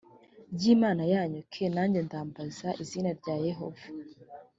[0.53, 3.83] ry imana yanyu k nanjye ndambaza izina rya yehova